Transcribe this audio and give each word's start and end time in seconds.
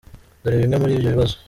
Dore 0.41 0.55
bimwe 0.61 0.77
muri 0.79 0.93
ibyo 0.95 1.09
bibazo:. 1.13 1.35